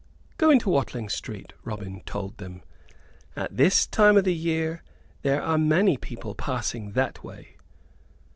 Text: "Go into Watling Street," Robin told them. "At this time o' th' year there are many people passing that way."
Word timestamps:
"Go 0.39 0.49
into 0.49 0.71
Watling 0.71 1.09
Street," 1.09 1.53
Robin 1.63 2.01
told 2.07 2.39
them. 2.39 2.63
"At 3.35 3.55
this 3.55 3.85
time 3.85 4.17
o' 4.17 4.21
th' 4.23 4.29
year 4.29 4.81
there 5.21 5.43
are 5.43 5.59
many 5.59 5.95
people 5.95 6.33
passing 6.33 6.93
that 6.93 7.23
way." 7.23 7.57